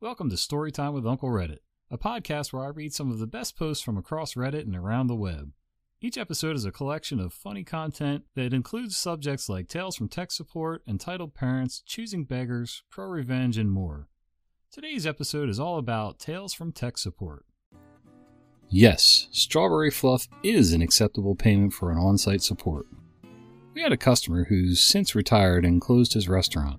Welcome 0.00 0.30
to 0.30 0.36
Storytime 0.36 0.92
with 0.92 1.08
Uncle 1.08 1.28
Reddit, 1.28 1.58
a 1.90 1.98
podcast 1.98 2.52
where 2.52 2.64
I 2.64 2.68
read 2.68 2.94
some 2.94 3.10
of 3.10 3.18
the 3.18 3.26
best 3.26 3.58
posts 3.58 3.82
from 3.82 3.98
across 3.98 4.34
Reddit 4.34 4.60
and 4.60 4.76
around 4.76 5.08
the 5.08 5.16
web. 5.16 5.50
Each 6.00 6.16
episode 6.16 6.54
is 6.54 6.64
a 6.64 6.70
collection 6.70 7.18
of 7.18 7.32
funny 7.32 7.64
content 7.64 8.22
that 8.36 8.54
includes 8.54 8.96
subjects 8.96 9.48
like 9.48 9.66
tales 9.66 9.96
from 9.96 10.08
tech 10.08 10.30
support, 10.30 10.84
entitled 10.86 11.34
parents, 11.34 11.82
choosing 11.84 12.22
beggars, 12.22 12.84
pro 12.88 13.06
revenge, 13.06 13.58
and 13.58 13.72
more. 13.72 14.06
Today's 14.70 15.04
episode 15.04 15.48
is 15.48 15.58
all 15.58 15.78
about 15.78 16.20
tales 16.20 16.54
from 16.54 16.70
tech 16.70 16.96
support. 16.96 17.44
Yes, 18.68 19.26
strawberry 19.32 19.90
fluff 19.90 20.28
is 20.44 20.72
an 20.72 20.80
acceptable 20.80 21.34
payment 21.34 21.72
for 21.72 21.90
an 21.90 21.98
on 21.98 22.18
site 22.18 22.42
support. 22.42 22.86
We 23.74 23.82
had 23.82 23.92
a 23.92 23.96
customer 23.96 24.44
who's 24.44 24.80
since 24.80 25.16
retired 25.16 25.64
and 25.64 25.80
closed 25.80 26.12
his 26.12 26.28
restaurant. 26.28 26.78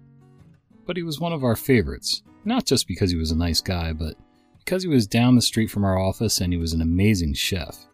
But 0.86 0.96
he 0.96 1.04
was 1.04 1.20
one 1.20 1.34
of 1.34 1.44
our 1.44 1.58
favorites, 1.58 2.24
not 2.46 2.66
just 2.66 2.88
because 2.88 3.12
he 3.12 3.18
was 3.18 3.32
a 3.32 3.38
nice 3.38 3.62
guy, 3.62 3.94
but 3.94 4.16
because 4.60 4.84
he 4.84 4.90
was 4.90 5.08
down 5.08 5.36
the 5.36 5.42
street 5.42 5.68
from 5.68 5.84
our 5.84 5.98
office 5.98 6.42
and 6.42 6.54
he 6.54 6.60
was 6.60 6.74
an 6.74 6.82
amazing 6.82 7.34
chef. 7.34 7.86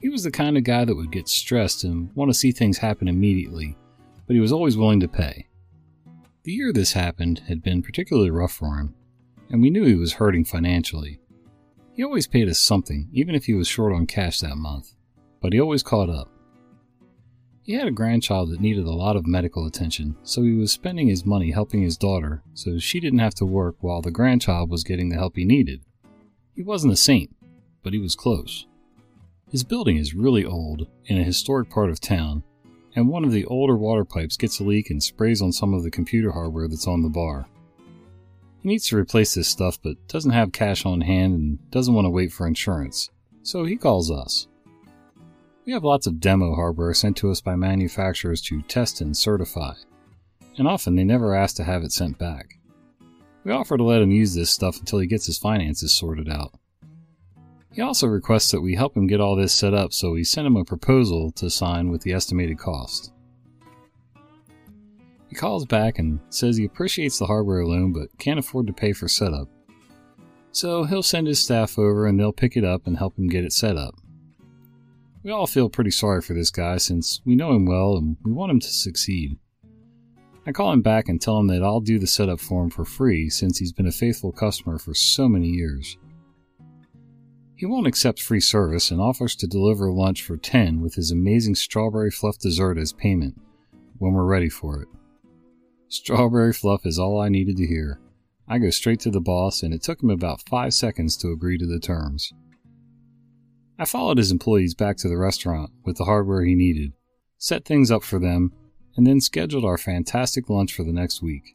He 0.00 0.08
was 0.08 0.22
the 0.22 0.30
kind 0.30 0.56
of 0.56 0.64
guy 0.64 0.84
that 0.84 0.94
would 0.94 1.10
get 1.10 1.28
stressed 1.28 1.84
and 1.84 2.14
want 2.14 2.30
to 2.30 2.38
see 2.38 2.52
things 2.52 2.78
happen 2.78 3.08
immediately, 3.08 3.76
but 4.26 4.34
he 4.34 4.40
was 4.40 4.52
always 4.52 4.76
willing 4.76 5.00
to 5.00 5.08
pay. 5.08 5.48
The 6.44 6.52
year 6.52 6.72
this 6.72 6.92
happened 6.92 7.40
had 7.48 7.62
been 7.62 7.82
particularly 7.82 8.30
rough 8.30 8.52
for 8.52 8.78
him, 8.78 8.94
and 9.50 9.60
we 9.60 9.70
knew 9.70 9.84
he 9.84 9.96
was 9.96 10.14
hurting 10.14 10.44
financially. 10.44 11.18
He 11.94 12.04
always 12.04 12.28
paid 12.28 12.48
us 12.48 12.60
something, 12.60 13.08
even 13.12 13.34
if 13.34 13.46
he 13.46 13.54
was 13.54 13.66
short 13.66 13.92
on 13.92 14.06
cash 14.06 14.38
that 14.38 14.56
month, 14.56 14.94
but 15.42 15.52
he 15.52 15.60
always 15.60 15.82
caught 15.82 16.08
up. 16.08 16.30
He 17.68 17.74
had 17.74 17.86
a 17.86 17.90
grandchild 17.90 18.48
that 18.48 18.62
needed 18.62 18.86
a 18.86 18.92
lot 18.92 19.14
of 19.14 19.26
medical 19.26 19.66
attention, 19.66 20.16
so 20.22 20.42
he 20.42 20.54
was 20.54 20.72
spending 20.72 21.08
his 21.08 21.26
money 21.26 21.50
helping 21.50 21.82
his 21.82 21.98
daughter 21.98 22.42
so 22.54 22.78
she 22.78 22.98
didn't 22.98 23.18
have 23.18 23.34
to 23.34 23.44
work 23.44 23.76
while 23.80 24.00
the 24.00 24.10
grandchild 24.10 24.70
was 24.70 24.84
getting 24.84 25.10
the 25.10 25.16
help 25.16 25.36
he 25.36 25.44
needed. 25.44 25.82
He 26.56 26.62
wasn't 26.62 26.94
a 26.94 26.96
saint, 26.96 27.36
but 27.82 27.92
he 27.92 27.98
was 27.98 28.16
close. 28.16 28.66
His 29.50 29.64
building 29.64 29.98
is 29.98 30.14
really 30.14 30.46
old, 30.46 30.86
in 31.04 31.18
a 31.18 31.22
historic 31.24 31.68
part 31.68 31.90
of 31.90 32.00
town, 32.00 32.42
and 32.96 33.06
one 33.06 33.22
of 33.22 33.32
the 33.32 33.44
older 33.44 33.76
water 33.76 34.06
pipes 34.06 34.38
gets 34.38 34.60
a 34.60 34.64
leak 34.64 34.88
and 34.88 35.02
sprays 35.02 35.42
on 35.42 35.52
some 35.52 35.74
of 35.74 35.82
the 35.82 35.90
computer 35.90 36.32
hardware 36.32 36.68
that's 36.68 36.88
on 36.88 37.02
the 37.02 37.10
bar. 37.10 37.48
He 38.62 38.68
needs 38.70 38.86
to 38.86 38.96
replace 38.96 39.34
this 39.34 39.48
stuff 39.48 39.78
but 39.82 40.08
doesn't 40.08 40.30
have 40.30 40.52
cash 40.52 40.86
on 40.86 41.02
hand 41.02 41.34
and 41.34 41.70
doesn't 41.70 41.92
want 41.92 42.06
to 42.06 42.10
wait 42.10 42.32
for 42.32 42.46
insurance, 42.46 43.10
so 43.42 43.66
he 43.66 43.76
calls 43.76 44.10
us. 44.10 44.48
We 45.68 45.74
have 45.74 45.84
lots 45.84 46.06
of 46.06 46.18
demo 46.18 46.54
hardware 46.54 46.94
sent 46.94 47.18
to 47.18 47.30
us 47.30 47.42
by 47.42 47.54
manufacturers 47.54 48.40
to 48.44 48.62
test 48.62 49.02
and 49.02 49.14
certify, 49.14 49.74
and 50.56 50.66
often 50.66 50.96
they 50.96 51.04
never 51.04 51.34
ask 51.34 51.56
to 51.56 51.64
have 51.64 51.82
it 51.82 51.92
sent 51.92 52.16
back. 52.16 52.58
We 53.44 53.52
offer 53.52 53.76
to 53.76 53.84
let 53.84 54.00
him 54.00 54.10
use 54.10 54.34
this 54.34 54.48
stuff 54.48 54.78
until 54.78 54.98
he 54.98 55.06
gets 55.06 55.26
his 55.26 55.36
finances 55.36 55.92
sorted 55.92 56.30
out. 56.30 56.54
He 57.70 57.82
also 57.82 58.06
requests 58.06 58.50
that 58.52 58.62
we 58.62 58.76
help 58.76 58.96
him 58.96 59.06
get 59.06 59.20
all 59.20 59.36
this 59.36 59.52
set 59.52 59.74
up, 59.74 59.92
so 59.92 60.12
we 60.12 60.24
send 60.24 60.46
him 60.46 60.56
a 60.56 60.64
proposal 60.64 61.32
to 61.32 61.50
sign 61.50 61.90
with 61.90 62.00
the 62.00 62.14
estimated 62.14 62.58
cost. 62.58 63.12
He 65.28 65.34
calls 65.34 65.66
back 65.66 65.98
and 65.98 66.18
says 66.30 66.56
he 66.56 66.64
appreciates 66.64 67.18
the 67.18 67.26
hardware 67.26 67.66
loan 67.66 67.92
but 67.92 68.08
can't 68.18 68.38
afford 68.38 68.68
to 68.68 68.72
pay 68.72 68.94
for 68.94 69.06
setup. 69.06 69.48
So 70.50 70.84
he'll 70.84 71.02
send 71.02 71.26
his 71.26 71.44
staff 71.44 71.78
over 71.78 72.06
and 72.06 72.18
they'll 72.18 72.32
pick 72.32 72.56
it 72.56 72.64
up 72.64 72.86
and 72.86 72.96
help 72.96 73.18
him 73.18 73.28
get 73.28 73.44
it 73.44 73.52
set 73.52 73.76
up. 73.76 73.96
We 75.22 75.30
all 75.30 75.46
feel 75.46 75.68
pretty 75.68 75.90
sorry 75.90 76.22
for 76.22 76.34
this 76.34 76.50
guy 76.50 76.76
since 76.78 77.20
we 77.24 77.34
know 77.34 77.52
him 77.52 77.66
well 77.66 77.96
and 77.96 78.16
we 78.24 78.32
want 78.32 78.52
him 78.52 78.60
to 78.60 78.68
succeed. 78.68 79.36
I 80.46 80.52
call 80.52 80.72
him 80.72 80.80
back 80.80 81.08
and 81.08 81.20
tell 81.20 81.38
him 81.38 81.48
that 81.48 81.62
I'll 81.62 81.80
do 81.80 81.98
the 81.98 82.06
setup 82.06 82.40
for 82.40 82.62
him 82.62 82.70
for 82.70 82.84
free 82.84 83.28
since 83.28 83.58
he's 83.58 83.72
been 83.72 83.86
a 83.86 83.92
faithful 83.92 84.32
customer 84.32 84.78
for 84.78 84.94
so 84.94 85.28
many 85.28 85.48
years. 85.48 85.98
He 87.56 87.66
won't 87.66 87.88
accept 87.88 88.22
free 88.22 88.40
service 88.40 88.90
and 88.90 89.00
offers 89.00 89.34
to 89.36 89.48
deliver 89.48 89.92
lunch 89.92 90.22
for 90.22 90.36
10 90.36 90.80
with 90.80 90.94
his 90.94 91.10
amazing 91.10 91.56
strawberry 91.56 92.10
fluff 92.10 92.38
dessert 92.38 92.78
as 92.78 92.92
payment 92.92 93.34
when 93.98 94.12
we're 94.12 94.24
ready 94.24 94.48
for 94.48 94.80
it. 94.80 94.88
Strawberry 95.88 96.52
fluff 96.52 96.86
is 96.86 96.98
all 96.98 97.20
I 97.20 97.28
needed 97.28 97.56
to 97.56 97.66
hear. 97.66 98.00
I 98.46 98.58
go 98.58 98.70
straight 98.70 99.00
to 99.00 99.10
the 99.10 99.20
boss, 99.20 99.62
and 99.62 99.74
it 99.74 99.82
took 99.82 100.02
him 100.02 100.10
about 100.10 100.48
five 100.48 100.72
seconds 100.72 101.16
to 101.18 101.32
agree 101.32 101.58
to 101.58 101.66
the 101.66 101.80
terms. 101.80 102.32
I 103.80 103.84
followed 103.84 104.18
his 104.18 104.32
employees 104.32 104.74
back 104.74 104.96
to 104.98 105.08
the 105.08 105.16
restaurant 105.16 105.70
with 105.84 105.98
the 105.98 106.04
hardware 106.04 106.42
he 106.42 106.56
needed, 106.56 106.94
set 107.38 107.64
things 107.64 107.92
up 107.92 108.02
for 108.02 108.18
them, 108.18 108.52
and 108.96 109.06
then 109.06 109.20
scheduled 109.20 109.64
our 109.64 109.78
fantastic 109.78 110.50
lunch 110.50 110.74
for 110.74 110.82
the 110.82 110.92
next 110.92 111.22
week. 111.22 111.54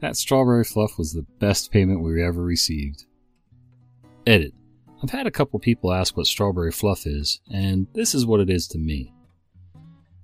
That 0.00 0.16
strawberry 0.16 0.64
fluff 0.64 0.98
was 0.98 1.14
the 1.14 1.26
best 1.38 1.72
payment 1.72 2.02
we 2.02 2.22
ever 2.22 2.42
received. 2.42 3.06
Edit. 4.26 4.52
I've 5.02 5.10
had 5.10 5.26
a 5.26 5.30
couple 5.30 5.58
people 5.58 5.94
ask 5.94 6.14
what 6.14 6.26
strawberry 6.26 6.70
fluff 6.70 7.06
is, 7.06 7.40
and 7.50 7.86
this 7.94 8.14
is 8.14 8.26
what 8.26 8.40
it 8.40 8.50
is 8.50 8.68
to 8.68 8.78
me. 8.78 9.14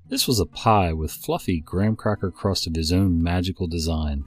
This 0.09 0.29
was 0.29 0.41
a 0.41 0.47
pie 0.47 0.93
with 0.93 1.11
fluffy 1.11 1.61
graham 1.61 1.97
cracker 1.97 2.31
crust 2.31 2.67
of 2.67 2.77
his 2.77 2.93
own 2.93 3.23
magical 3.23 3.67
design. 3.67 4.27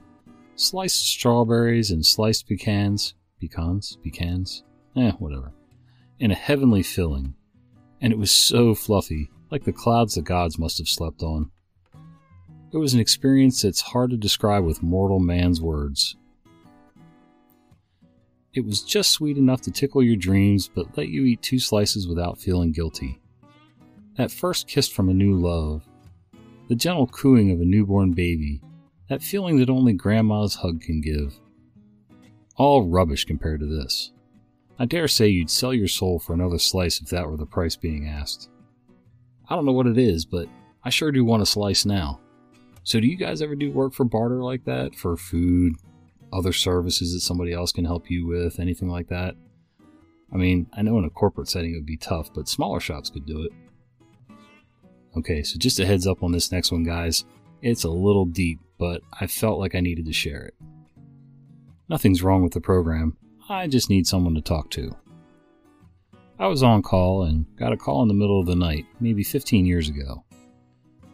Sliced 0.56 1.06
strawberries 1.06 1.92
and 1.92 2.04
sliced 2.04 2.48
pecans. 2.48 3.14
Pecans? 3.40 3.96
Pecans? 4.02 4.64
Eh, 4.96 5.12
whatever 5.12 5.54
in 6.20 6.30
a 6.30 6.34
heavenly 6.34 6.82
filling, 6.82 7.34
and 8.00 8.12
it 8.12 8.18
was 8.18 8.30
so 8.30 8.74
fluffy, 8.74 9.30
like 9.50 9.64
the 9.64 9.72
clouds 9.72 10.14
the 10.14 10.22
gods 10.22 10.58
must 10.58 10.78
have 10.78 10.88
slept 10.88 11.22
on. 11.22 11.50
It 12.72 12.76
was 12.76 12.94
an 12.94 13.00
experience 13.00 13.62
that's 13.62 13.80
hard 13.80 14.10
to 14.10 14.16
describe 14.16 14.64
with 14.64 14.82
mortal 14.82 15.18
man's 15.18 15.60
words. 15.60 16.16
It 18.52 18.64
was 18.64 18.82
just 18.82 19.12
sweet 19.12 19.38
enough 19.38 19.62
to 19.62 19.70
tickle 19.70 20.02
your 20.02 20.16
dreams, 20.16 20.68
but 20.72 20.96
let 20.96 21.08
you 21.08 21.24
eat 21.24 21.42
two 21.42 21.58
slices 21.58 22.06
without 22.06 22.38
feeling 22.38 22.72
guilty. 22.72 23.20
That 24.16 24.30
first 24.30 24.68
kiss 24.68 24.88
from 24.88 25.08
a 25.08 25.14
new 25.14 25.34
love, 25.34 25.88
the 26.68 26.74
gentle 26.74 27.06
cooing 27.06 27.50
of 27.50 27.60
a 27.60 27.64
newborn 27.64 28.12
baby, 28.12 28.60
that 29.08 29.22
feeling 29.22 29.58
that 29.58 29.70
only 29.70 29.94
grandma's 29.94 30.56
hug 30.56 30.82
can 30.82 31.00
give. 31.00 31.40
All 32.56 32.86
rubbish 32.86 33.24
compared 33.24 33.60
to 33.60 33.66
this. 33.66 34.12
I 34.80 34.86
dare 34.86 35.08
say 35.08 35.28
you'd 35.28 35.50
sell 35.50 35.74
your 35.74 35.88
soul 35.88 36.18
for 36.18 36.32
another 36.32 36.58
slice 36.58 37.02
if 37.02 37.10
that 37.10 37.28
were 37.28 37.36
the 37.36 37.44
price 37.44 37.76
being 37.76 38.08
asked. 38.08 38.48
I 39.46 39.54
don't 39.54 39.66
know 39.66 39.72
what 39.72 39.86
it 39.86 39.98
is, 39.98 40.24
but 40.24 40.48
I 40.82 40.88
sure 40.88 41.12
do 41.12 41.22
want 41.22 41.42
a 41.42 41.46
slice 41.46 41.84
now. 41.84 42.18
So, 42.82 42.98
do 42.98 43.06
you 43.06 43.18
guys 43.18 43.42
ever 43.42 43.54
do 43.54 43.70
work 43.70 43.92
for 43.92 44.04
barter 44.04 44.42
like 44.42 44.64
that? 44.64 44.94
For 44.94 45.18
food, 45.18 45.74
other 46.32 46.54
services 46.54 47.12
that 47.12 47.20
somebody 47.20 47.52
else 47.52 47.72
can 47.72 47.84
help 47.84 48.10
you 48.10 48.26
with, 48.26 48.58
anything 48.58 48.88
like 48.88 49.08
that? 49.08 49.34
I 50.32 50.38
mean, 50.38 50.66
I 50.72 50.80
know 50.80 50.96
in 50.96 51.04
a 51.04 51.10
corporate 51.10 51.48
setting 51.48 51.74
it 51.74 51.76
would 51.76 51.84
be 51.84 51.98
tough, 51.98 52.32
but 52.32 52.48
smaller 52.48 52.80
shops 52.80 53.10
could 53.10 53.26
do 53.26 53.42
it. 53.42 53.52
Okay, 55.14 55.42
so 55.42 55.58
just 55.58 55.78
a 55.78 55.84
heads 55.84 56.06
up 56.06 56.22
on 56.22 56.32
this 56.32 56.50
next 56.52 56.72
one, 56.72 56.84
guys. 56.84 57.26
It's 57.60 57.84
a 57.84 57.90
little 57.90 58.24
deep, 58.24 58.60
but 58.78 59.02
I 59.20 59.26
felt 59.26 59.58
like 59.58 59.74
I 59.74 59.80
needed 59.80 60.06
to 60.06 60.12
share 60.14 60.46
it. 60.46 60.54
Nothing's 61.90 62.22
wrong 62.22 62.42
with 62.42 62.54
the 62.54 62.62
program. 62.62 63.18
I 63.50 63.66
just 63.66 63.90
need 63.90 64.06
someone 64.06 64.36
to 64.36 64.40
talk 64.40 64.70
to. 64.70 64.96
I 66.38 66.46
was 66.46 66.62
on 66.62 66.82
call 66.82 67.24
and 67.24 67.44
got 67.56 67.72
a 67.72 67.76
call 67.76 68.00
in 68.02 68.06
the 68.06 68.14
middle 68.14 68.38
of 68.38 68.46
the 68.46 68.54
night, 68.54 68.86
maybe 69.00 69.24
15 69.24 69.66
years 69.66 69.88
ago. 69.88 70.24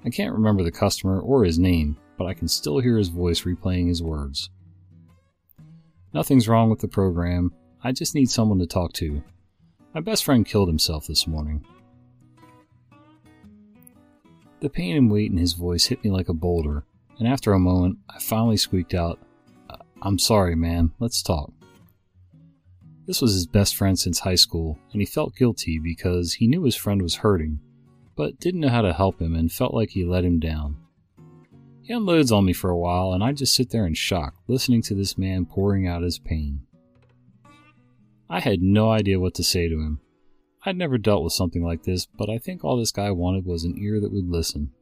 I 0.05 0.11
can't 0.11 0.35
remember 0.35 0.63
the 0.63 0.71
customer 0.71 1.19
or 1.19 1.45
his 1.45 1.59
name, 1.59 1.97
but 2.19 2.27
I 2.27 2.35
can 2.35 2.47
still 2.47 2.79
hear 2.79 2.99
his 2.99 3.09
voice 3.09 3.41
replaying 3.45 3.89
his 3.89 4.03
words. 4.03 4.51
Nothing's 6.13 6.47
wrong 6.47 6.69
with 6.69 6.81
the 6.81 6.89
program. 6.89 7.55
I 7.83 7.93
just 7.93 8.15
need 8.15 8.29
someone 8.29 8.59
to 8.59 8.67
talk 8.67 8.93
to. 8.95 9.23
My 9.95 10.03
best 10.03 10.23
friend 10.23 10.45
killed 10.45 10.69
himself 10.69 11.07
this 11.07 11.27
morning. 11.27 11.65
The 14.61 14.69
pain 14.69 14.95
and 14.95 15.11
weight 15.11 15.31
in 15.31 15.39
his 15.39 15.55
voice 15.55 15.87
hit 15.87 16.05
me 16.05 16.11
like 16.11 16.29
a 16.29 16.35
boulder, 16.35 16.85
and 17.19 17.27
after 17.27 17.55
a 17.55 17.59
moment, 17.59 17.97
I 18.11 18.19
finally 18.19 18.59
squeaked 18.59 18.93
out, 18.93 19.19
uh, 19.71 19.77
I'm 20.03 20.19
sorry, 20.19 20.55
man. 20.55 20.93
Let's 20.99 21.23
talk. 21.23 21.56
This 23.07 23.23
was 23.23 23.35
his 23.35 23.47
best 23.47 23.77
friend 23.77 23.97
since 23.99 24.19
high 24.19 24.35
school, 24.35 24.79
and 24.93 25.01
he 25.01 25.07
felt 25.07 25.37
guilty 25.37 25.79
because 25.79 26.35
he 26.35 26.49
knew 26.49 26.65
his 26.65 26.75
friend 26.75 27.01
was 27.01 27.17
hurting, 27.17 27.61
but 28.17 28.41
didn't 28.41 28.61
know 28.61 28.69
how 28.69 28.83
to 28.83 28.93
help 28.93 29.21
him 29.21 29.37
and 29.37 29.51
felt 29.51 29.73
like 29.73 29.91
he 29.91 30.05
let 30.05 30.25
him 30.25 30.41
down. 30.41 30.77
He 31.83 31.93
unloads 31.93 32.33
on 32.33 32.45
me 32.45 32.53
for 32.53 32.69
a 32.69 32.77
while, 32.77 33.13
and 33.13 33.23
I 33.23 33.33
just 33.33 33.55
sit 33.55 33.71
there 33.71 33.87
in 33.87 33.95
shock, 33.95 34.35
listening 34.49 34.83
to 34.83 34.95
this 34.95 35.17
man 35.17 35.47
pouring 35.47 35.87
out 35.87 36.03
his 36.03 36.19
pain. 36.19 36.63
I 38.29 38.41
had 38.41 38.61
no 38.61 38.91
idea 38.91 39.21
what 39.21 39.35
to 39.35 39.45
say 39.45 39.69
to 39.69 39.81
him. 39.81 40.01
I'd 40.65 40.77
never 40.77 40.99
dealt 40.99 41.23
with 41.23 41.33
something 41.33 41.63
like 41.63 41.85
this, 41.85 42.07
but 42.07 42.29
I 42.29 42.39
think 42.39 42.65
all 42.65 42.77
this 42.77 42.91
guy 42.91 43.13
wanted 43.13 43.47
was 43.47 43.63
an 43.63 43.79
ear 43.79 44.01
that 44.01 44.13
would 44.13 44.29
listen. 44.29 44.73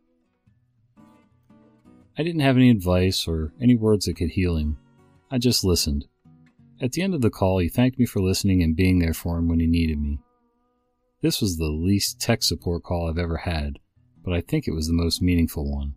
I 2.17 2.23
didn't 2.23 2.41
have 2.41 2.57
any 2.57 2.71
advice 2.71 3.29
or 3.29 3.53
any 3.61 3.75
words 3.75 4.07
that 4.07 4.17
could 4.17 4.31
heal 4.31 4.57
him. 4.57 4.79
I 5.31 5.37
just 5.37 5.63
listened. 5.63 6.07
At 6.81 6.93
the 6.93 7.03
end 7.03 7.15
of 7.15 7.23
the 7.23 7.31
call, 7.31 7.59
he 7.59 7.69
thanked 7.69 7.99
me 7.99 8.07
for 8.07 8.21
listening 8.21 8.63
and 8.63 8.77
being 8.77 8.99
there 8.99 9.15
for 9.15 9.39
him 9.39 9.49
when 9.49 9.61
he 9.61 9.67
needed 9.67 9.99
me. 9.99 10.19
This 11.23 11.41
was 11.41 11.57
the 11.57 11.71
least 11.71 12.21
tech 12.21 12.43
support 12.43 12.83
call 12.83 13.09
I've 13.09 13.19
ever 13.19 13.39
had, 13.39 13.79
but 14.25 14.35
I 14.35 14.41
think 14.41 14.67
it 14.67 14.75
was 14.75 14.89
the 14.89 14.93
most 14.93 15.23
meaningful 15.23 15.71
one. 15.71 15.95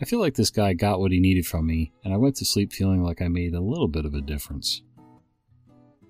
I 0.00 0.04
feel 0.04 0.20
like 0.20 0.34
this 0.34 0.50
guy 0.50 0.74
got 0.74 1.00
what 1.00 1.10
he 1.10 1.18
needed 1.18 1.46
from 1.46 1.66
me, 1.66 1.92
and 2.04 2.12
I 2.12 2.18
went 2.18 2.36
to 2.36 2.44
sleep 2.44 2.72
feeling 2.72 3.02
like 3.02 3.22
I 3.22 3.28
made 3.28 3.54
a 3.54 3.60
little 3.60 3.88
bit 3.88 4.04
of 4.04 4.14
a 4.14 4.20
difference. 4.20 4.82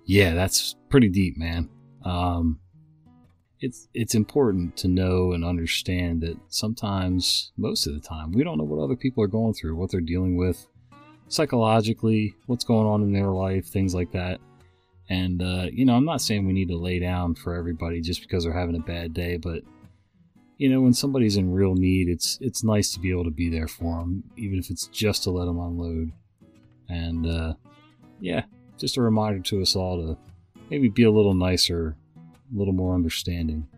Yeah, 0.04 0.34
that's 0.34 0.74
pretty 0.88 1.08
deep, 1.08 1.36
man. 1.36 1.68
Um, 2.04 2.58
it's 3.60 3.88
it's 3.94 4.14
important 4.14 4.76
to 4.78 4.88
know 4.88 5.32
and 5.32 5.44
understand 5.44 6.20
that 6.22 6.36
sometimes, 6.48 7.52
most 7.56 7.86
of 7.86 7.94
the 7.94 8.06
time, 8.06 8.32
we 8.32 8.44
don't 8.44 8.58
know 8.58 8.64
what 8.64 8.82
other 8.82 8.96
people 8.96 9.22
are 9.22 9.28
going 9.28 9.54
through, 9.54 9.76
what 9.76 9.90
they're 9.90 10.00
dealing 10.00 10.36
with 10.36 10.66
psychologically, 11.28 12.34
what's 12.46 12.64
going 12.64 12.86
on 12.86 13.02
in 13.02 13.12
their 13.12 13.30
life, 13.30 13.66
things 13.66 13.94
like 13.94 14.12
that. 14.12 14.40
And 15.08 15.42
uh, 15.42 15.66
you 15.72 15.84
know, 15.84 15.94
I'm 15.94 16.04
not 16.04 16.20
saying 16.20 16.46
we 16.46 16.52
need 16.52 16.68
to 16.68 16.76
lay 16.76 16.98
down 16.98 17.34
for 17.34 17.54
everybody 17.54 18.00
just 18.00 18.20
because 18.22 18.44
they're 18.44 18.52
having 18.52 18.76
a 18.76 18.80
bad 18.80 19.14
day, 19.14 19.36
but 19.36 19.62
you 20.58 20.70
know, 20.70 20.80
when 20.80 20.94
somebody's 20.94 21.36
in 21.36 21.52
real 21.52 21.74
need, 21.74 22.08
it's 22.08 22.38
it's 22.40 22.64
nice 22.64 22.92
to 22.92 23.00
be 23.00 23.10
able 23.10 23.24
to 23.24 23.30
be 23.30 23.48
there 23.48 23.68
for 23.68 23.98
them, 23.98 24.24
even 24.36 24.58
if 24.58 24.70
it's 24.70 24.86
just 24.88 25.22
to 25.24 25.30
let 25.30 25.44
them 25.44 25.58
unload. 25.58 26.12
And 26.88 27.26
uh, 27.26 27.54
yeah, 28.20 28.44
just 28.78 28.96
a 28.96 29.02
reminder 29.02 29.40
to 29.40 29.60
us 29.60 29.76
all 29.76 29.96
to 29.96 30.18
maybe 30.70 30.88
be 30.88 31.04
a 31.04 31.10
little 31.10 31.34
nicer, 31.34 31.96
a 32.16 32.58
little 32.58 32.72
more 32.72 32.94
understanding. 32.94 33.68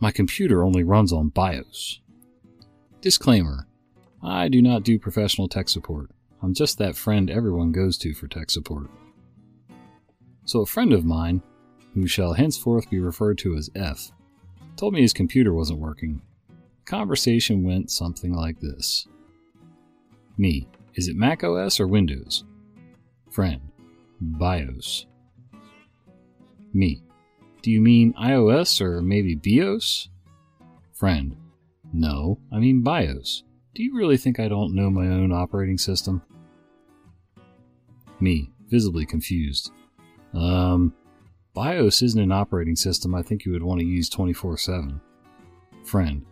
My 0.00 0.10
computer 0.10 0.64
only 0.64 0.82
runs 0.82 1.12
on 1.12 1.28
BIOS. 1.28 2.00
Disclaimer 3.02 3.66
I 4.22 4.48
do 4.48 4.60
not 4.60 4.82
do 4.82 4.98
professional 4.98 5.48
tech 5.48 5.68
support. 5.68 6.10
I'm 6.42 6.54
just 6.54 6.78
that 6.78 6.96
friend 6.96 7.30
everyone 7.30 7.72
goes 7.72 7.98
to 7.98 8.14
for 8.14 8.26
tech 8.26 8.50
support. 8.50 8.88
So, 10.44 10.60
a 10.60 10.66
friend 10.66 10.92
of 10.92 11.04
mine, 11.04 11.42
who 11.94 12.06
shall 12.06 12.32
henceforth 12.32 12.88
be 12.90 12.98
referred 12.98 13.38
to 13.38 13.56
as 13.56 13.70
F, 13.74 14.10
told 14.76 14.94
me 14.94 15.02
his 15.02 15.12
computer 15.12 15.52
wasn't 15.52 15.80
working. 15.80 16.22
The 16.48 16.90
conversation 16.90 17.62
went 17.62 17.90
something 17.90 18.32
like 18.32 18.58
this 18.60 19.06
Me, 20.38 20.66
is 20.94 21.08
it 21.08 21.16
Mac 21.16 21.44
OS 21.44 21.78
or 21.78 21.86
Windows? 21.86 22.44
Friend, 23.30 23.60
BIOS. 24.20 25.06
Me, 26.72 27.02
do 27.62 27.70
you 27.70 27.80
mean 27.80 28.14
iOS 28.14 28.80
or 28.80 29.02
maybe 29.02 29.34
BIOS? 29.34 30.08
Friend, 30.94 31.36
no, 31.92 32.38
I 32.50 32.58
mean 32.58 32.82
BIOS. 32.82 33.44
Do 33.74 33.82
you 33.82 33.94
really 33.94 34.16
think 34.16 34.40
I 34.40 34.48
don't 34.48 34.74
know 34.74 34.90
my 34.90 35.06
own 35.06 35.32
operating 35.32 35.78
system? 35.78 36.22
Me, 38.20 38.50
visibly 38.68 39.06
confused. 39.06 39.72
Um, 40.34 40.94
BIOS 41.54 42.02
isn't 42.02 42.20
an 42.20 42.32
operating 42.32 42.76
system 42.76 43.14
I 43.14 43.22
think 43.22 43.44
you 43.44 43.52
would 43.52 43.62
want 43.62 43.80
to 43.80 43.86
use 43.86 44.08
24 44.08 44.56
7. 44.56 45.00
Friend. 45.84 46.24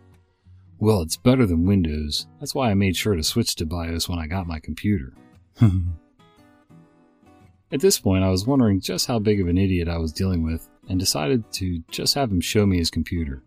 Well, 0.77 1.01
it's 1.01 1.17
better 1.17 1.45
than 1.45 1.65
Windows. 1.65 2.27
That's 2.39 2.55
why 2.55 2.71
I 2.71 2.73
made 2.73 2.95
sure 2.95 3.15
to 3.15 3.23
switch 3.23 3.55
to 3.55 3.65
BIOS 3.65 4.07
when 4.07 4.19
I 4.19 4.27
got 4.27 4.47
my 4.47 4.59
computer. 4.59 5.13
At 7.71 7.81
this 7.81 7.99
point, 7.99 8.23
I 8.23 8.29
was 8.29 8.47
wondering 8.47 8.79
just 8.79 9.05
how 9.05 9.19
big 9.19 9.41
of 9.41 9.47
an 9.47 9.57
idiot 9.57 9.87
I 9.87 9.97
was 9.97 10.13
dealing 10.13 10.41
with 10.43 10.69
and 10.87 10.99
decided 10.99 11.51
to 11.53 11.83
just 11.91 12.15
have 12.15 12.31
him 12.31 12.41
show 12.41 12.65
me 12.65 12.77
his 12.77 12.89
computer. 12.89 13.43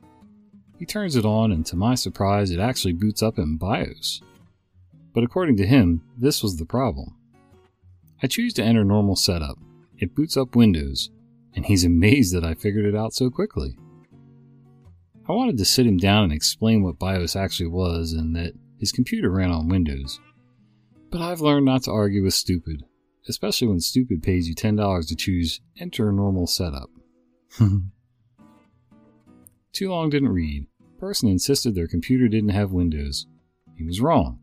He 0.79 0.85
turns 0.87 1.17
it 1.17 1.25
on, 1.25 1.53
and 1.53 1.65
to 1.67 1.77
my 1.77 1.94
surprise, 1.94 2.50
it 2.50 2.61
actually 2.61 2.93
boots 2.93 3.23
up 3.23 3.39
in 3.39 3.56
BIOS. 3.56 4.21
But 5.15 5.25
according 5.25 5.56
to 5.56 5.67
him, 5.67 6.03
this 6.17 6.43
was 6.43 6.56
the 6.56 6.67
problem. 6.67 7.17
I 8.23 8.29
choose 8.29 8.55
to 8.55 8.63
enter 8.63 8.85
normal 8.85 9.17
setup. 9.17 9.59
It 9.99 10.15
boots 10.15 10.37
up 10.37 10.55
Windows, 10.55 11.11
and 11.55 11.67
he's 11.67 11.85
amazed 11.85 12.35
that 12.35 12.45
I 12.45 12.55
figured 12.55 12.85
it 12.85 12.97
out 12.97 13.15
so 13.15 13.31
quickly. 13.31 13.77
I 15.29 15.33
wanted 15.33 15.59
to 15.59 15.65
sit 15.65 15.87
him 15.87 15.99
down 15.99 16.25
and 16.25 16.33
explain 16.33 16.83
what 16.83 16.99
BIOS 16.99 17.37
actually 17.37 17.69
was 17.69 18.13
and 18.13 18.35
that 18.35 18.55
his 18.79 18.93
computer 18.93 19.31
ran 19.31 19.51
on 19.51 19.69
Windows. 19.69 20.19
But 21.11 21.21
I've 21.21 21.41
learned 21.41 21.67
not 21.67 21.85
to 21.85 21.93
argue 21.93 22.25
with 22.25 22.35
stupid, 22.35 22.83
especially 23.29 23.69
when 23.69 23.81
stupid 23.81 24.23
pays 24.23 24.49
you 24.49 24.55
$10 24.55 25.09
to 25.09 25.17
choose 25.17 25.61
enter 25.79 26.11
normal 26.11 26.47
setup. 26.47 26.89
Too 29.73 29.91
long 29.91 30.11
didn't 30.11 30.31
read. 30.31 30.67
Person 30.99 31.29
insisted 31.29 31.75
their 31.75 31.87
computer 31.87 32.29
didn't 32.29 32.51
have 32.51 32.73
Windows. 32.73 33.27
He 33.77 33.85
was 33.85 34.01
wrong 34.01 34.39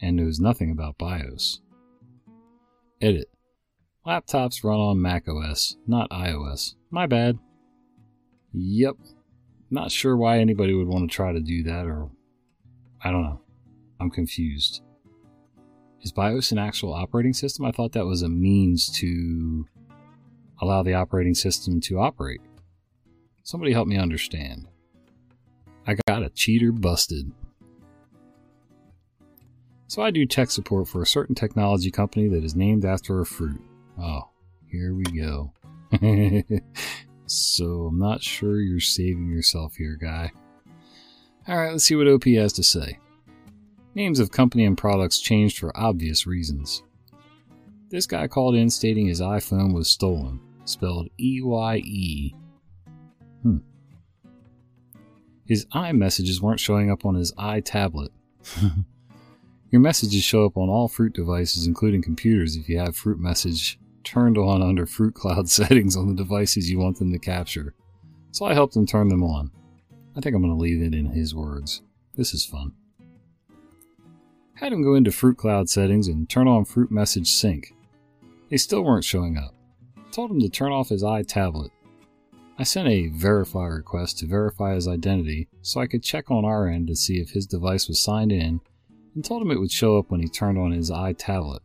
and 0.00 0.16
knows 0.16 0.38
nothing 0.38 0.70
about 0.70 0.98
BIOS. 0.98 1.61
Edit. 3.02 3.28
Laptops 4.06 4.62
run 4.62 4.78
on 4.78 5.02
macOS, 5.02 5.76
not 5.88 6.08
iOS. 6.10 6.76
My 6.88 7.06
bad. 7.06 7.36
Yep. 8.52 8.94
Not 9.72 9.90
sure 9.90 10.16
why 10.16 10.38
anybody 10.38 10.72
would 10.72 10.86
want 10.86 11.10
to 11.10 11.14
try 11.14 11.32
to 11.32 11.40
do 11.40 11.64
that, 11.64 11.86
or. 11.86 12.10
I 13.02 13.10
don't 13.10 13.24
know. 13.24 13.40
I'm 13.98 14.08
confused. 14.08 14.82
Is 16.02 16.12
BIOS 16.12 16.52
an 16.52 16.58
actual 16.58 16.94
operating 16.94 17.32
system? 17.32 17.64
I 17.64 17.72
thought 17.72 17.90
that 17.92 18.06
was 18.06 18.22
a 18.22 18.28
means 18.28 18.88
to 19.00 19.66
allow 20.60 20.84
the 20.84 20.94
operating 20.94 21.34
system 21.34 21.80
to 21.80 21.98
operate. 21.98 22.40
Somebody 23.42 23.72
help 23.72 23.88
me 23.88 23.96
understand. 23.96 24.68
I 25.88 25.96
got 26.06 26.22
a 26.22 26.30
cheater 26.30 26.70
busted. 26.70 27.32
So 29.92 30.00
I 30.00 30.10
do 30.10 30.24
tech 30.24 30.50
support 30.50 30.88
for 30.88 31.02
a 31.02 31.06
certain 31.06 31.34
technology 31.34 31.90
company 31.90 32.26
that 32.28 32.44
is 32.44 32.56
named 32.56 32.86
after 32.86 33.20
a 33.20 33.26
fruit. 33.26 33.60
Oh, 34.00 34.30
here 34.66 34.94
we 34.94 35.02
go. 35.02 35.52
so 37.26 37.64
I'm 37.64 37.98
not 37.98 38.22
sure 38.22 38.58
you're 38.62 38.80
saving 38.80 39.28
yourself 39.28 39.74
here, 39.76 39.98
guy. 40.00 40.32
Alright, 41.46 41.72
let's 41.72 41.84
see 41.84 41.94
what 41.94 42.08
OP 42.08 42.24
has 42.24 42.54
to 42.54 42.62
say. 42.62 43.00
Names 43.94 44.18
of 44.18 44.30
company 44.30 44.64
and 44.64 44.78
products 44.78 45.20
changed 45.20 45.58
for 45.58 45.76
obvious 45.76 46.26
reasons. 46.26 46.82
This 47.90 48.06
guy 48.06 48.28
called 48.28 48.54
in 48.54 48.70
stating 48.70 49.08
his 49.08 49.20
iPhone 49.20 49.74
was 49.74 49.90
stolen, 49.90 50.40
spelled 50.64 51.10
E 51.20 51.42
Y 51.42 51.76
E. 51.84 52.34
Hmm. 53.42 53.58
His 55.44 55.66
iMessages 55.66 56.40
weren't 56.40 56.60
showing 56.60 56.90
up 56.90 57.04
on 57.04 57.14
his 57.14 57.34
iTablet. 57.34 58.08
Your 59.72 59.80
messages 59.80 60.22
show 60.22 60.44
up 60.44 60.58
on 60.58 60.68
all 60.68 60.86
Fruit 60.86 61.14
devices, 61.14 61.66
including 61.66 62.02
computers, 62.02 62.56
if 62.56 62.68
you 62.68 62.78
have 62.78 62.94
Fruit 62.94 63.18
Message 63.18 63.78
turned 64.04 64.36
on 64.36 64.60
under 64.60 64.84
Fruit 64.84 65.14
Cloud 65.14 65.48
settings 65.48 65.96
on 65.96 66.08
the 66.08 66.14
devices 66.14 66.70
you 66.70 66.78
want 66.78 66.98
them 66.98 67.10
to 67.10 67.18
capture. 67.18 67.72
So 68.32 68.44
I 68.44 68.52
helped 68.52 68.76
him 68.76 68.84
turn 68.84 69.08
them 69.08 69.22
on. 69.22 69.50
I 70.14 70.20
think 70.20 70.36
I'm 70.36 70.42
going 70.42 70.54
to 70.54 70.62
leave 70.62 70.82
it 70.82 70.94
in 70.94 71.06
his 71.06 71.34
words. 71.34 71.80
This 72.16 72.34
is 72.34 72.44
fun. 72.44 72.72
Had 74.56 74.74
him 74.74 74.82
go 74.82 74.94
into 74.94 75.10
Fruit 75.10 75.38
Cloud 75.38 75.70
settings 75.70 76.06
and 76.06 76.28
turn 76.28 76.48
on 76.48 76.66
Fruit 76.66 76.90
Message 76.90 77.32
Sync. 77.32 77.74
They 78.50 78.58
still 78.58 78.84
weren't 78.84 79.06
showing 79.06 79.38
up. 79.38 79.54
Told 80.10 80.30
him 80.30 80.40
to 80.40 80.50
turn 80.50 80.72
off 80.72 80.90
his 80.90 81.02
iTablet. 81.02 81.70
I 82.58 82.64
sent 82.64 82.88
a 82.88 83.08
verify 83.08 83.68
request 83.68 84.18
to 84.18 84.26
verify 84.26 84.74
his 84.74 84.86
identity 84.86 85.48
so 85.62 85.80
I 85.80 85.86
could 85.86 86.02
check 86.02 86.30
on 86.30 86.44
our 86.44 86.68
end 86.68 86.88
to 86.88 86.94
see 86.94 87.20
if 87.20 87.30
his 87.30 87.46
device 87.46 87.88
was 87.88 87.98
signed 87.98 88.32
in 88.32 88.60
and 89.14 89.24
told 89.24 89.42
him 89.42 89.50
it 89.50 89.60
would 89.60 89.70
show 89.70 89.98
up 89.98 90.10
when 90.10 90.20
he 90.20 90.28
turned 90.28 90.58
on 90.58 90.72
his 90.72 90.90
iTablet. 90.90 91.60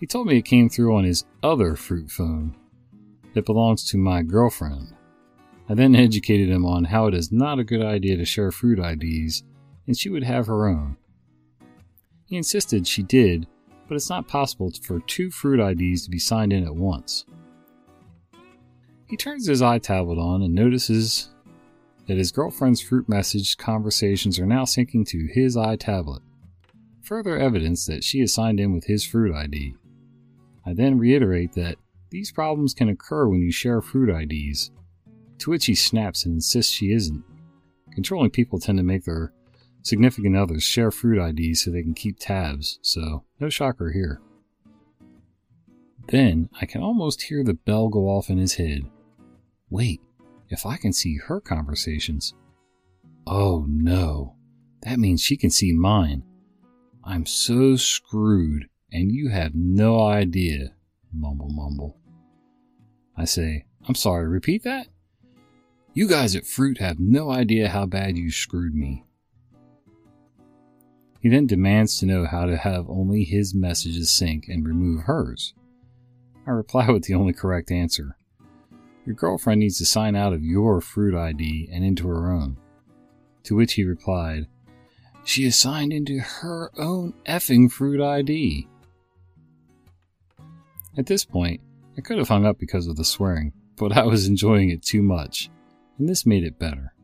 He 0.00 0.06
told 0.06 0.26
me 0.26 0.38
it 0.38 0.42
came 0.42 0.68
through 0.68 0.96
on 0.96 1.04
his 1.04 1.24
other 1.42 1.76
fruit 1.76 2.10
phone 2.10 2.56
that 3.34 3.46
belongs 3.46 3.84
to 3.90 3.96
my 3.96 4.22
girlfriend. 4.22 4.94
I 5.68 5.74
then 5.74 5.94
educated 5.96 6.48
him 6.48 6.66
on 6.66 6.84
how 6.84 7.06
it 7.06 7.14
is 7.14 7.30
not 7.30 7.58
a 7.58 7.64
good 7.64 7.82
idea 7.82 8.16
to 8.16 8.24
share 8.24 8.50
fruit 8.50 8.78
IDs 8.78 9.44
and 9.86 9.96
she 9.96 10.08
would 10.08 10.24
have 10.24 10.46
her 10.46 10.66
own. 10.66 10.96
He 12.26 12.36
insisted 12.36 12.86
she 12.86 13.02
did, 13.02 13.46
but 13.88 13.94
it's 13.94 14.10
not 14.10 14.28
possible 14.28 14.72
for 14.82 15.00
two 15.00 15.30
fruit 15.30 15.60
IDs 15.60 16.04
to 16.04 16.10
be 16.10 16.18
signed 16.18 16.52
in 16.52 16.64
at 16.64 16.74
once. 16.74 17.24
He 19.06 19.16
turns 19.16 19.46
his 19.46 19.60
iTablet 19.60 20.18
on 20.18 20.42
and 20.42 20.54
notices 20.54 21.30
that 22.06 22.18
his 22.18 22.32
girlfriend's 22.32 22.80
fruit 22.80 23.08
message 23.08 23.56
conversations 23.56 24.38
are 24.38 24.46
now 24.46 24.64
syncing 24.64 25.06
to 25.08 25.28
his 25.32 25.56
iTablet. 25.56 26.20
Further 27.02 27.38
evidence 27.38 27.86
that 27.86 28.04
she 28.04 28.20
is 28.20 28.32
signed 28.32 28.60
in 28.60 28.72
with 28.72 28.84
his 28.84 29.04
fruit 29.04 29.34
ID. 29.34 29.74
I 30.64 30.74
then 30.74 30.98
reiterate 30.98 31.52
that 31.54 31.76
these 32.10 32.32
problems 32.32 32.74
can 32.74 32.88
occur 32.88 33.26
when 33.26 33.40
you 33.40 33.50
share 33.50 33.80
fruit 33.80 34.10
IDs, 34.10 34.70
to 35.38 35.50
which 35.50 35.66
he 35.66 35.74
snaps 35.74 36.24
and 36.24 36.34
insists 36.34 36.72
she 36.72 36.92
isn't. 36.92 37.24
Controlling 37.92 38.30
people 38.30 38.58
tend 38.58 38.78
to 38.78 38.84
make 38.84 39.04
their 39.04 39.32
significant 39.82 40.36
others 40.36 40.62
share 40.62 40.90
fruit 40.90 41.20
IDs 41.20 41.62
so 41.62 41.70
they 41.70 41.82
can 41.82 41.94
keep 41.94 42.18
tabs, 42.18 42.78
so 42.82 43.24
no 43.40 43.48
shocker 43.48 43.90
here. 43.90 44.20
Then 46.08 46.48
I 46.60 46.66
can 46.66 46.82
almost 46.82 47.22
hear 47.22 47.42
the 47.44 47.54
bell 47.54 47.88
go 47.88 48.08
off 48.08 48.30
in 48.30 48.38
his 48.38 48.54
head. 48.54 48.82
Wait, 49.70 50.00
if 50.52 50.66
I 50.66 50.76
can 50.76 50.92
see 50.92 51.16
her 51.16 51.40
conversations. 51.40 52.34
Oh 53.26 53.64
no, 53.68 54.36
that 54.82 54.98
means 54.98 55.22
she 55.22 55.36
can 55.36 55.50
see 55.50 55.72
mine. 55.72 56.22
I'm 57.02 57.24
so 57.24 57.76
screwed 57.76 58.68
and 58.92 59.10
you 59.10 59.30
have 59.30 59.54
no 59.54 60.00
idea. 60.00 60.74
Mumble, 61.12 61.48
mumble. 61.48 61.96
I 63.16 63.24
say, 63.24 63.64
I'm 63.88 63.94
sorry, 63.94 64.28
repeat 64.28 64.62
that? 64.64 64.88
You 65.94 66.06
guys 66.06 66.36
at 66.36 66.46
Fruit 66.46 66.78
have 66.78 67.00
no 67.00 67.30
idea 67.30 67.68
how 67.68 67.86
bad 67.86 68.16
you 68.18 68.30
screwed 68.30 68.74
me. 68.74 69.04
He 71.20 71.30
then 71.30 71.46
demands 71.46 71.98
to 71.98 72.06
know 72.06 72.26
how 72.26 72.44
to 72.44 72.58
have 72.58 72.90
only 72.90 73.24
his 73.24 73.54
messages 73.54 74.10
sync 74.10 74.48
and 74.48 74.66
remove 74.66 75.04
hers. 75.04 75.54
I 76.46 76.50
reply 76.50 76.90
with 76.90 77.04
the 77.04 77.14
only 77.14 77.32
correct 77.32 77.70
answer. 77.70 78.16
Your 79.04 79.14
girlfriend 79.16 79.60
needs 79.60 79.78
to 79.78 79.86
sign 79.86 80.14
out 80.14 80.32
of 80.32 80.44
your 80.44 80.80
Fruit 80.80 81.14
ID 81.14 81.68
and 81.72 81.84
into 81.84 82.08
her 82.08 82.30
own. 82.30 82.56
To 83.44 83.56
which 83.56 83.74
he 83.74 83.84
replied, 83.84 84.46
She 85.24 85.44
is 85.44 85.60
signed 85.60 85.92
into 85.92 86.20
her 86.20 86.70
own 86.78 87.14
effing 87.26 87.70
Fruit 87.70 88.00
ID. 88.00 88.68
At 90.96 91.06
this 91.06 91.24
point, 91.24 91.60
I 91.96 92.00
could 92.00 92.18
have 92.18 92.28
hung 92.28 92.46
up 92.46 92.58
because 92.58 92.86
of 92.86 92.96
the 92.96 93.04
swearing, 93.04 93.52
but 93.76 93.96
I 93.96 94.04
was 94.04 94.26
enjoying 94.26 94.70
it 94.70 94.82
too 94.82 95.02
much, 95.02 95.50
and 95.98 96.08
this 96.08 96.24
made 96.24 96.44
it 96.44 96.58
better. 96.58 96.94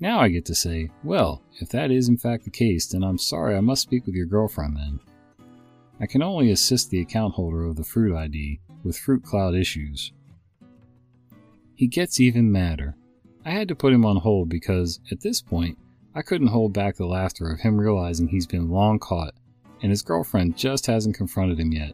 Now 0.00 0.20
I 0.20 0.28
get 0.28 0.44
to 0.46 0.54
say, 0.54 0.90
well, 1.02 1.42
if 1.60 1.68
that 1.70 1.90
is 1.90 2.08
in 2.08 2.16
fact 2.16 2.44
the 2.44 2.50
case, 2.50 2.86
then 2.86 3.02
I'm 3.02 3.18
sorry 3.18 3.56
I 3.56 3.60
must 3.60 3.82
speak 3.82 4.06
with 4.06 4.14
your 4.14 4.26
girlfriend 4.26 4.76
then. 4.76 5.00
I 6.00 6.06
can 6.06 6.22
only 6.22 6.50
assist 6.50 6.90
the 6.90 7.00
account 7.00 7.34
holder 7.34 7.64
of 7.64 7.76
the 7.76 7.84
Fruit 7.84 8.16
ID 8.16 8.60
with 8.82 8.98
Fruit 8.98 9.22
Cloud 9.22 9.54
issues. 9.54 10.12
He 11.74 11.86
gets 11.86 12.20
even 12.20 12.52
madder. 12.52 12.96
I 13.44 13.50
had 13.50 13.68
to 13.68 13.74
put 13.74 13.92
him 13.92 14.04
on 14.04 14.16
hold 14.16 14.48
because, 14.48 15.00
at 15.10 15.20
this 15.20 15.42
point, 15.42 15.78
I 16.14 16.22
couldn't 16.22 16.48
hold 16.48 16.72
back 16.72 16.96
the 16.96 17.06
laughter 17.06 17.50
of 17.50 17.60
him 17.60 17.78
realizing 17.78 18.28
he's 18.28 18.46
been 18.46 18.70
long 18.70 18.98
caught 18.98 19.34
and 19.82 19.90
his 19.90 20.00
girlfriend 20.00 20.56
just 20.56 20.86
hasn't 20.86 21.14
confronted 21.14 21.60
him 21.60 21.70
yet. 21.70 21.92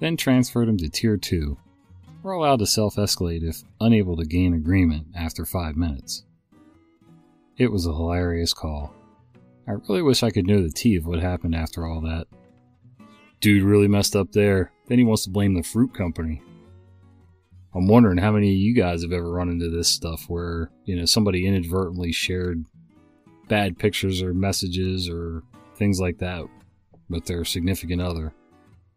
Then 0.00 0.16
transferred 0.16 0.68
him 0.68 0.78
to 0.78 0.88
Tier 0.88 1.16
2. 1.16 1.56
We're 2.22 2.32
allowed 2.32 2.58
to 2.58 2.66
self 2.66 2.96
escalate 2.96 3.48
if 3.48 3.62
unable 3.80 4.16
to 4.16 4.24
gain 4.24 4.54
agreement 4.54 5.06
after 5.14 5.44
5 5.44 5.76
minutes. 5.76 6.24
It 7.56 7.70
was 7.70 7.86
a 7.86 7.92
hilarious 7.92 8.52
call. 8.52 8.92
I 9.68 9.72
really 9.88 10.02
wish 10.02 10.22
I 10.22 10.30
could 10.30 10.46
know 10.46 10.60
the 10.60 10.72
tea 10.72 10.96
of 10.96 11.06
what 11.06 11.20
happened 11.20 11.54
after 11.54 11.86
all 11.86 12.00
that. 12.00 12.26
Dude 13.40 13.62
really 13.62 13.88
messed 13.88 14.16
up 14.16 14.32
there. 14.32 14.72
Then 14.86 14.98
he 14.98 15.04
wants 15.04 15.24
to 15.24 15.30
blame 15.30 15.54
the 15.54 15.62
fruit 15.62 15.94
company. 15.94 16.42
I'm 17.74 17.86
wondering 17.86 18.18
how 18.18 18.32
many 18.32 18.50
of 18.50 18.58
you 18.58 18.74
guys 18.74 19.02
have 19.02 19.12
ever 19.12 19.30
run 19.30 19.48
into 19.48 19.70
this 19.70 19.88
stuff 19.88 20.24
where, 20.28 20.70
you 20.84 20.96
know, 20.96 21.04
somebody 21.04 21.46
inadvertently 21.46 22.10
shared 22.10 22.64
bad 23.48 23.78
pictures 23.78 24.22
or 24.22 24.34
messages 24.34 25.08
or 25.08 25.42
things 25.76 26.00
like 26.00 26.18
that 26.18 26.44
with 27.08 27.26
their 27.26 27.44
significant 27.44 28.02
other. 28.02 28.32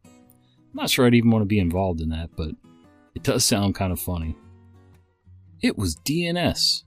I'm 0.06 0.12
not 0.74 0.90
sure 0.90 1.06
I'd 1.06 1.14
even 1.14 1.30
want 1.30 1.44
to 1.44 1.48
be 1.48 1.60
involved 1.60 2.02
in 2.02 2.10
that, 2.10 2.32
but 2.36 2.50
it 3.14 3.22
does 3.22 3.46
sound 3.46 3.76
kind 3.76 3.94
of 3.94 4.00
funny. 4.00 4.36
It 5.62 5.78
was 5.78 5.96
DNS. 5.98 6.84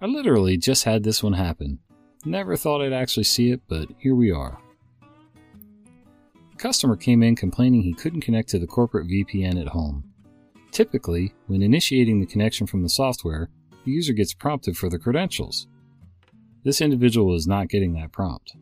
I 0.00 0.06
literally 0.06 0.58
just 0.58 0.84
had 0.84 1.02
this 1.02 1.22
one 1.22 1.32
happen. 1.32 1.78
Never 2.26 2.56
thought 2.56 2.82
I'd 2.82 2.92
actually 2.92 3.24
see 3.24 3.50
it, 3.50 3.62
but 3.66 3.88
here 3.98 4.14
we 4.14 4.30
are. 4.30 4.58
A 6.56 6.58
customer 6.58 6.96
came 6.96 7.22
in 7.22 7.36
complaining 7.36 7.82
he 7.82 7.92
couldn't 7.92 8.22
connect 8.22 8.48
to 8.48 8.58
the 8.58 8.66
corporate 8.66 9.06
VPN 9.08 9.60
at 9.60 9.68
home. 9.68 10.02
Typically, 10.72 11.34
when 11.48 11.60
initiating 11.60 12.18
the 12.18 12.24
connection 12.24 12.66
from 12.66 12.82
the 12.82 12.88
software, 12.88 13.50
the 13.84 13.90
user 13.90 14.14
gets 14.14 14.32
prompted 14.32 14.74
for 14.74 14.88
the 14.88 14.98
credentials. 14.98 15.66
This 16.64 16.80
individual 16.80 17.34
is 17.34 17.46
not 17.46 17.68
getting 17.68 17.92
that 17.92 18.10
prompt. 18.10 18.54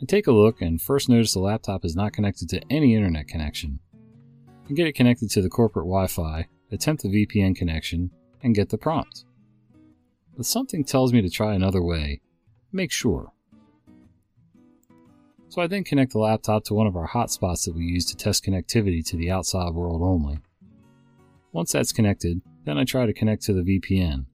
I 0.00 0.06
take 0.06 0.26
a 0.26 0.32
look 0.32 0.62
and 0.62 0.80
first 0.80 1.10
notice 1.10 1.34
the 1.34 1.40
laptop 1.40 1.84
is 1.84 1.94
not 1.94 2.14
connected 2.14 2.48
to 2.48 2.62
any 2.70 2.94
internet 2.94 3.28
connection. 3.28 3.78
I 4.70 4.72
get 4.72 4.86
it 4.86 4.94
connected 4.94 5.28
to 5.32 5.42
the 5.42 5.50
corporate 5.50 5.84
Wi 5.84 6.06
Fi, 6.06 6.46
attempt 6.72 7.02
the 7.02 7.10
VPN 7.10 7.54
connection, 7.54 8.10
and 8.42 8.54
get 8.54 8.70
the 8.70 8.78
prompt. 8.78 9.26
But 10.34 10.46
something 10.46 10.82
tells 10.82 11.12
me 11.12 11.20
to 11.20 11.28
try 11.28 11.52
another 11.52 11.82
way. 11.82 12.22
Make 12.72 12.90
sure. 12.90 13.33
So 15.54 15.62
I 15.62 15.68
then 15.68 15.84
connect 15.84 16.10
the 16.10 16.18
laptop 16.18 16.64
to 16.64 16.74
one 16.74 16.88
of 16.88 16.96
our 16.96 17.06
hotspots 17.06 17.64
that 17.64 17.76
we 17.76 17.84
use 17.84 18.06
to 18.06 18.16
test 18.16 18.44
connectivity 18.44 19.06
to 19.06 19.16
the 19.16 19.30
outside 19.30 19.72
world 19.72 20.02
only. 20.02 20.40
Once 21.52 21.70
that's 21.70 21.92
connected, 21.92 22.40
then 22.64 22.76
I 22.76 22.82
try 22.82 23.06
to 23.06 23.12
connect 23.12 23.44
to 23.44 23.52
the 23.52 23.62
VPN. 23.62 24.26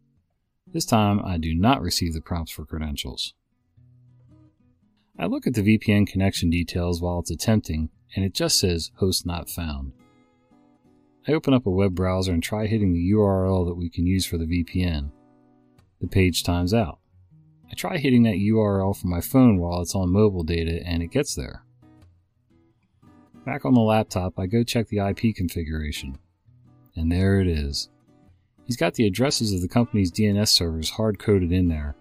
This 0.73 0.87
time 0.87 1.21
I 1.23 1.37
do 1.37 1.55
not 1.55 1.83
receive 1.83 2.15
the 2.15 2.23
prompts 2.23 2.53
for 2.53 2.65
credentials. 2.65 3.35
I 5.19 5.27
look 5.27 5.47
at 5.47 5.53
the 5.53 5.61
VPN 5.61 6.07
connection 6.07 6.49
details 6.49 7.03
while 7.03 7.19
it's 7.19 7.31
attempting, 7.31 7.91
and 8.17 8.25
it 8.25 8.33
just 8.33 8.59
says 8.59 8.91
host 8.97 9.27
not 9.27 9.51
found. 9.51 9.93
I 11.29 11.33
open 11.33 11.53
up 11.53 11.67
a 11.67 11.71
web 11.71 11.95
browser 11.95 12.33
and 12.33 12.43
try 12.43 12.67
hitting 12.67 12.95
the 12.95 13.11
URL 13.13 13.67
that 13.67 13.77
we 13.77 13.91
can 13.91 14.07
use 14.07 14.25
for 14.25 14.39
the 14.39 14.47
VPN. 14.47 15.11
The 16.01 16.09
page 16.09 16.45
times 16.45 16.73
out. 16.73 16.99
I 17.71 17.75
try 17.75 17.99
hitting 17.99 18.25
that 18.25 18.35
URL 18.35 18.99
from 18.99 19.11
my 19.11 19.21
phone 19.21 19.59
while 19.59 19.81
it's 19.81 19.95
on 19.95 20.13
mobile 20.13 20.43
data 20.43 20.81
and 20.85 21.03
it 21.03 21.13
gets 21.13 21.35
there. 21.35 21.63
Back 23.47 23.65
on 23.65 23.75
the 23.75 23.81
laptop, 23.81 24.39
I 24.39 24.47
go 24.47 24.65
check 24.65 24.89
the 24.89 24.99
IP 24.99 25.35
configuration. 25.35 26.19
And 26.97 27.11
there 27.11 27.41
it 27.41 27.47
is. 27.47 27.89
He's 28.65 28.77
got 28.77 28.95
the 28.95 29.07
addresses 29.07 29.53
of 29.53 29.63
the 29.63 29.69
company's 29.69 30.13
DNS 30.13 30.49
servers 30.49 30.91
hard 30.91 31.19
coded 31.19 31.53
in 31.53 31.69
there. 31.69 31.97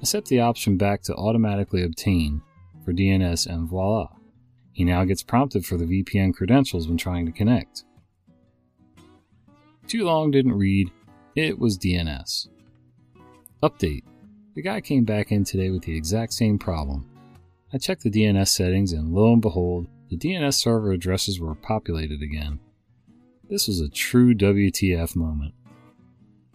I 0.00 0.04
set 0.04 0.26
the 0.26 0.40
option 0.40 0.76
back 0.76 1.02
to 1.02 1.14
automatically 1.14 1.82
obtain 1.82 2.42
for 2.84 2.92
DNS 2.92 3.46
and 3.46 3.68
voila. 3.68 4.08
He 4.72 4.84
now 4.84 5.04
gets 5.04 5.22
prompted 5.22 5.66
for 5.66 5.76
the 5.76 5.84
VPN 5.84 6.34
credentials 6.34 6.88
when 6.88 6.96
trying 6.96 7.26
to 7.26 7.32
connect. 7.32 7.84
Too 9.86 10.04
long 10.04 10.30
didn't 10.30 10.58
read, 10.58 10.90
it 11.34 11.58
was 11.58 11.78
DNS. 11.78 12.48
Update 13.62 14.04
the 14.58 14.62
guy 14.62 14.80
came 14.80 15.04
back 15.04 15.30
in 15.30 15.44
today 15.44 15.70
with 15.70 15.84
the 15.84 15.96
exact 15.96 16.32
same 16.32 16.58
problem. 16.58 17.06
I 17.72 17.78
checked 17.78 18.02
the 18.02 18.10
DNS 18.10 18.48
settings, 18.48 18.92
and 18.92 19.14
lo 19.14 19.32
and 19.32 19.40
behold, 19.40 19.86
the 20.10 20.16
DNS 20.16 20.52
server 20.52 20.90
addresses 20.90 21.38
were 21.38 21.54
populated 21.54 22.22
again. 22.22 22.58
This 23.48 23.68
was 23.68 23.80
a 23.80 23.88
true 23.88 24.34
WTF 24.34 25.14
moment. 25.14 25.54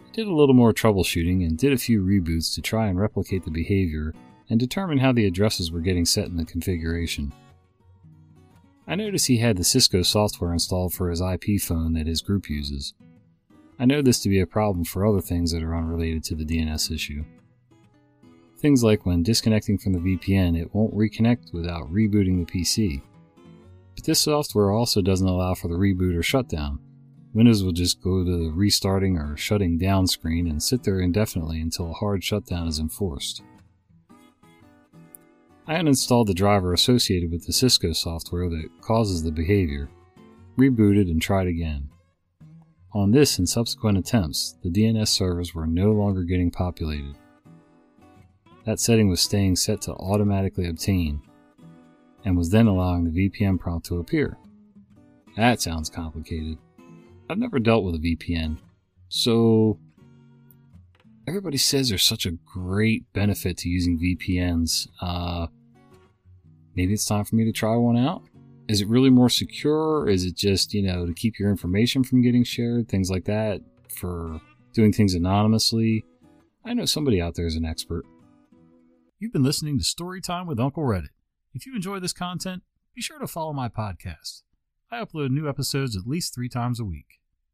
I 0.01 0.11
did 0.11 0.27
a 0.27 0.33
little 0.33 0.53
more 0.53 0.73
troubleshooting 0.73 1.47
and 1.47 1.57
did 1.57 1.71
a 1.71 1.77
few 1.77 2.03
reboots 2.03 2.53
to 2.55 2.61
try 2.61 2.87
and 2.87 2.99
replicate 2.99 3.45
the 3.45 3.51
behavior 3.51 4.13
and 4.49 4.59
determine 4.59 4.97
how 4.97 5.13
the 5.13 5.25
addresses 5.25 5.71
were 5.71 5.79
getting 5.79 6.03
set 6.03 6.25
in 6.25 6.35
the 6.35 6.43
configuration. 6.43 7.31
I 8.85 8.95
noticed 8.95 9.27
he 9.27 9.37
had 9.37 9.55
the 9.55 9.63
Cisco 9.63 10.01
software 10.01 10.51
installed 10.51 10.93
for 10.93 11.09
his 11.09 11.21
IP 11.21 11.61
phone 11.61 11.93
that 11.93 12.07
his 12.07 12.19
group 12.19 12.49
uses. 12.49 12.95
I 13.79 13.85
know 13.85 14.01
this 14.01 14.19
to 14.23 14.29
be 14.29 14.41
a 14.41 14.45
problem 14.45 14.83
for 14.83 15.05
other 15.05 15.21
things 15.21 15.53
that 15.53 15.63
are 15.63 15.73
unrelated 15.73 16.25
to 16.25 16.35
the 16.35 16.43
DNS 16.43 16.91
issue. 16.91 17.23
Things 18.63 18.81
like 18.81 19.05
when 19.05 19.23
disconnecting 19.23 19.77
from 19.77 19.91
the 19.91 19.99
VPN, 19.99 20.57
it 20.57 20.73
won't 20.73 20.95
reconnect 20.95 21.51
without 21.51 21.91
rebooting 21.91 22.39
the 22.39 22.45
PC. 22.49 23.01
But 23.93 24.05
this 24.05 24.21
software 24.21 24.71
also 24.71 25.01
doesn't 25.01 25.27
allow 25.27 25.53
for 25.53 25.67
the 25.67 25.73
reboot 25.73 26.17
or 26.17 26.23
shutdown. 26.23 26.79
Windows 27.33 27.61
will 27.61 27.73
just 27.73 28.01
go 28.01 28.23
to 28.23 28.45
the 28.45 28.53
restarting 28.53 29.17
or 29.17 29.35
shutting 29.35 29.77
down 29.77 30.07
screen 30.07 30.47
and 30.47 30.63
sit 30.63 30.81
there 30.81 31.01
indefinitely 31.01 31.59
until 31.59 31.91
a 31.91 31.95
hard 31.95 32.23
shutdown 32.23 32.69
is 32.69 32.79
enforced. 32.79 33.43
I 35.67 35.75
uninstalled 35.75 36.27
the 36.27 36.33
driver 36.33 36.71
associated 36.71 37.33
with 37.33 37.45
the 37.45 37.51
Cisco 37.51 37.91
software 37.91 38.49
that 38.49 38.69
causes 38.79 39.23
the 39.23 39.31
behavior, 39.33 39.89
rebooted, 40.57 41.11
and 41.11 41.21
tried 41.21 41.47
again. 41.47 41.89
On 42.93 43.11
this 43.11 43.37
and 43.39 43.49
subsequent 43.49 43.97
attempts, 43.97 44.55
the 44.63 44.69
DNS 44.69 45.09
servers 45.09 45.53
were 45.53 45.67
no 45.67 45.91
longer 45.91 46.23
getting 46.23 46.49
populated. 46.49 47.17
That 48.65 48.79
setting 48.79 49.09
was 49.09 49.21
staying 49.21 49.57
set 49.57 49.81
to 49.81 49.93
automatically 49.93 50.67
obtain 50.67 51.21
and 52.23 52.37
was 52.37 52.49
then 52.49 52.67
allowing 52.67 53.03
the 53.03 53.29
VPN 53.29 53.59
prompt 53.59 53.87
to 53.87 53.99
appear. 53.99 54.37
That 55.35 55.61
sounds 55.61 55.89
complicated. 55.89 56.57
I've 57.29 57.37
never 57.37 57.59
dealt 57.59 57.83
with 57.83 57.95
a 57.95 57.99
VPN, 57.99 58.57
so 59.09 59.79
everybody 61.27 61.57
says 61.57 61.89
there's 61.89 62.03
such 62.03 62.25
a 62.25 62.31
great 62.31 63.11
benefit 63.13 63.57
to 63.57 63.69
using 63.69 63.99
VPNs. 63.99 64.87
Uh, 65.01 65.47
maybe 66.75 66.93
it's 66.93 67.05
time 67.05 67.25
for 67.25 67.35
me 67.35 67.45
to 67.45 67.51
try 67.51 67.75
one 67.75 67.97
out. 67.97 68.23
Is 68.67 68.81
it 68.81 68.87
really 68.87 69.09
more 69.09 69.29
secure? 69.29 70.07
Is 70.07 70.25
it 70.25 70.35
just, 70.35 70.73
you 70.73 70.81
know, 70.81 71.05
to 71.05 71.13
keep 71.13 71.37
your 71.37 71.49
information 71.49 72.03
from 72.03 72.21
getting 72.21 72.43
shared? 72.43 72.87
Things 72.87 73.09
like 73.09 73.25
that 73.25 73.61
for 73.89 74.39
doing 74.73 74.93
things 74.93 75.13
anonymously? 75.13 76.05
I 76.63 76.73
know 76.73 76.85
somebody 76.85 77.21
out 77.21 77.35
there 77.35 77.45
is 77.45 77.55
an 77.55 77.65
expert. 77.65 78.05
You've 79.23 79.31
been 79.31 79.41
listening 79.41 79.79
to 79.79 79.85
Storytime 79.85 80.47
with 80.47 80.59
Uncle 80.59 80.83
Reddit. 80.83 81.07
If 81.53 81.65
you 81.65 81.77
enjoy 81.77 82.01
this 82.01 82.11
content, 82.11 82.61
be 82.93 83.01
sure 83.01 83.19
to 83.19 83.25
follow 83.25 83.53
my 83.53 83.69
podcast. 83.69 84.41
I 84.91 84.97
upload 85.01 85.29
new 85.29 85.47
episodes 85.47 85.95
at 85.95 86.05
least 86.05 86.35
three 86.35 86.49
times 86.49 86.77
a 86.77 86.83
week. 86.83 87.21